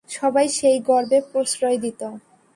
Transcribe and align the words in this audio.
সবাই 0.09 0.47
সেই 0.57 0.77
গর্বে 0.87 1.19
প্রশ্রয় 1.31 1.77
দিত। 1.83 2.01